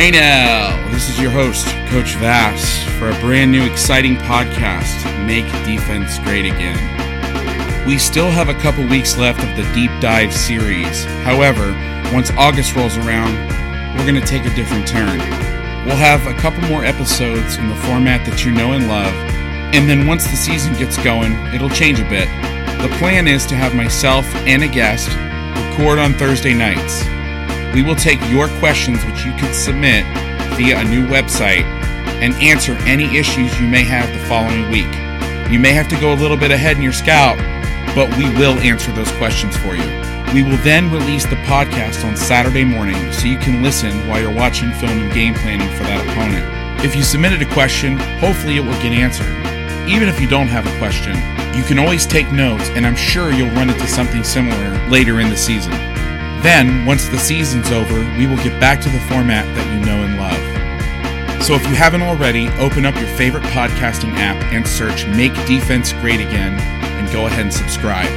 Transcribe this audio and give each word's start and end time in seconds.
Hey 0.00 0.10
now, 0.10 0.90
this 0.90 1.10
is 1.10 1.20
your 1.20 1.30
host, 1.30 1.66
Coach 1.88 2.14
Vass, 2.14 2.82
for 2.98 3.10
a 3.10 3.20
brand 3.20 3.52
new 3.52 3.70
exciting 3.70 4.16
podcast, 4.16 5.04
Make 5.26 5.44
Defense 5.66 6.18
Great 6.20 6.46
Again. 6.46 7.86
We 7.86 7.98
still 7.98 8.30
have 8.30 8.48
a 8.48 8.54
couple 8.54 8.82
weeks 8.86 9.18
left 9.18 9.44
of 9.44 9.54
the 9.58 9.72
deep 9.74 9.90
dive 10.00 10.32
series. 10.32 11.04
However, 11.22 11.72
once 12.14 12.30
August 12.38 12.74
rolls 12.74 12.96
around, 12.96 13.34
we're 13.94 14.10
going 14.10 14.18
to 14.18 14.26
take 14.26 14.46
a 14.46 14.54
different 14.54 14.88
turn. 14.88 15.18
We'll 15.84 15.96
have 15.96 16.26
a 16.26 16.34
couple 16.40 16.66
more 16.70 16.82
episodes 16.82 17.56
in 17.56 17.68
the 17.68 17.76
format 17.76 18.24
that 18.24 18.42
you 18.42 18.52
know 18.52 18.72
and 18.72 18.88
love, 18.88 19.12
and 19.74 19.86
then 19.86 20.06
once 20.06 20.24
the 20.24 20.36
season 20.36 20.72
gets 20.78 20.96
going, 21.04 21.34
it'll 21.54 21.68
change 21.68 22.00
a 22.00 22.08
bit. 22.08 22.26
The 22.80 22.88
plan 22.96 23.28
is 23.28 23.44
to 23.48 23.54
have 23.54 23.74
myself 23.74 24.24
and 24.46 24.62
a 24.62 24.68
guest 24.68 25.14
record 25.80 25.98
on 25.98 26.14
Thursday 26.14 26.54
nights. 26.54 27.04
We 27.74 27.82
will 27.82 27.94
take 27.94 28.20
your 28.28 28.48
questions, 28.58 29.04
which 29.04 29.24
you 29.24 29.32
can 29.32 29.54
submit 29.54 30.04
via 30.56 30.80
a 30.80 30.84
new 30.84 31.06
website, 31.06 31.64
and 32.20 32.34
answer 32.34 32.72
any 32.80 33.16
issues 33.16 33.58
you 33.60 33.66
may 33.66 33.84
have 33.84 34.12
the 34.12 34.26
following 34.26 34.70
week. 34.70 34.92
You 35.50 35.58
may 35.58 35.72
have 35.72 35.88
to 35.88 36.00
go 36.00 36.12
a 36.12 36.18
little 36.18 36.36
bit 36.36 36.50
ahead 36.50 36.76
in 36.76 36.82
your 36.82 36.92
scout, 36.92 37.38
but 37.94 38.14
we 38.16 38.24
will 38.38 38.58
answer 38.58 38.92
those 38.92 39.10
questions 39.12 39.56
for 39.56 39.74
you. 39.74 40.10
We 40.34 40.42
will 40.42 40.58
then 40.58 40.90
release 40.92 41.24
the 41.24 41.36
podcast 41.46 42.04
on 42.04 42.16
Saturday 42.16 42.64
morning 42.64 43.12
so 43.12 43.26
you 43.26 43.38
can 43.38 43.62
listen 43.62 43.90
while 44.06 44.20
you're 44.20 44.34
watching 44.34 44.70
film 44.72 44.98
and 44.98 45.12
game 45.12 45.34
planning 45.34 45.68
for 45.76 45.84
that 45.84 46.06
opponent. 46.06 46.84
If 46.84 46.94
you 46.94 47.02
submitted 47.02 47.42
a 47.42 47.52
question, 47.52 47.98
hopefully 48.18 48.56
it 48.56 48.60
will 48.60 48.80
get 48.82 48.92
answered. 48.92 49.30
Even 49.88 50.08
if 50.08 50.20
you 50.20 50.28
don't 50.28 50.46
have 50.48 50.66
a 50.66 50.78
question, 50.78 51.14
you 51.56 51.64
can 51.64 51.78
always 51.78 52.06
take 52.06 52.30
notes, 52.30 52.68
and 52.70 52.86
I'm 52.86 52.96
sure 52.96 53.32
you'll 53.32 53.50
run 53.50 53.70
into 53.70 53.88
something 53.88 54.22
similar 54.22 54.88
later 54.88 55.20
in 55.20 55.30
the 55.30 55.36
season. 55.36 55.72
Then, 56.42 56.86
once 56.86 57.06
the 57.08 57.18
season's 57.18 57.70
over, 57.70 58.00
we 58.16 58.26
will 58.26 58.36
get 58.38 58.58
back 58.58 58.80
to 58.80 58.88
the 58.88 59.00
format 59.00 59.44
that 59.54 59.66
you 59.74 59.84
know 59.84 60.02
and 60.02 60.16
love. 60.16 61.44
So 61.44 61.54
if 61.54 61.62
you 61.66 61.74
haven't 61.74 62.02
already, 62.02 62.48
open 62.60 62.86
up 62.86 62.94
your 62.96 63.08
favorite 63.16 63.42
podcasting 63.44 64.12
app 64.16 64.42
and 64.52 64.66
search 64.66 65.06
Make 65.06 65.34
Defense 65.46 65.92
Great 65.94 66.20
Again 66.20 66.58
and 66.58 67.12
go 67.12 67.26
ahead 67.26 67.40
and 67.40 67.52
subscribe. 67.52 68.08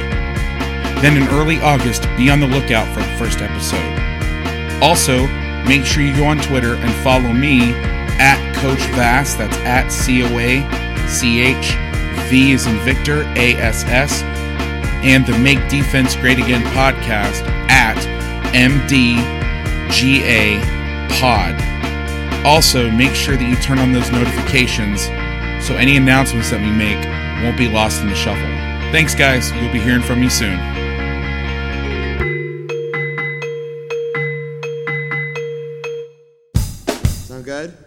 Then 1.02 1.16
in 1.16 1.28
early 1.28 1.60
August, 1.60 2.04
be 2.16 2.30
on 2.30 2.40
the 2.40 2.46
lookout 2.46 2.86
for 2.94 3.00
the 3.00 3.16
first 3.18 3.40
episode. 3.40 4.82
Also, 4.82 5.26
make 5.64 5.84
sure 5.84 6.02
you 6.02 6.16
go 6.16 6.26
on 6.26 6.38
Twitter 6.38 6.76
and 6.76 6.94
follow 7.02 7.32
me 7.32 7.74
at 8.18 8.54
Coach 8.56 8.80
Vass, 8.94 9.34
that's 9.34 9.56
at 9.58 9.88
C 9.90 10.22
O 10.22 10.38
A 10.38 11.08
C 11.08 11.40
H 11.40 11.74
V 12.30 12.52
is 12.52 12.66
in 12.66 12.78
Victor, 12.78 13.24
A 13.36 13.54
S 13.56 13.84
S, 13.84 14.22
and 15.02 15.26
the 15.26 15.36
Make 15.38 15.68
Defense 15.68 16.16
Great 16.16 16.38
Again 16.38 16.62
podcast 16.74 17.42
MDGA 18.54 19.20
Pod. 21.18 21.54
Also, 22.46 22.90
make 22.90 23.14
sure 23.14 23.36
that 23.36 23.48
you 23.48 23.56
turn 23.56 23.78
on 23.78 23.92
those 23.92 24.10
notifications 24.12 25.06
so 25.66 25.74
any 25.74 25.96
announcements 25.96 26.50
that 26.50 26.60
we 26.60 26.70
make 26.70 27.02
won't 27.42 27.58
be 27.58 27.68
lost 27.68 28.00
in 28.02 28.08
the 28.08 28.14
shuffle. 28.14 28.42
Thanks, 28.92 29.14
guys. 29.14 29.50
You'll 29.52 29.72
be 29.72 29.80
hearing 29.80 30.02
from 30.02 30.20
me 30.20 30.28
soon. 30.28 30.58
Sound 37.26 37.44
good? 37.44 37.84